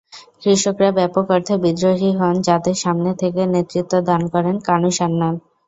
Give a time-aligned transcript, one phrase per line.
[0.41, 5.35] কৃষকরা ব্যপক অর্থে বিদ্রোহী হন যাদের সামনে থেকে নেতৃত্ব দান করেন কানু সান্যাল।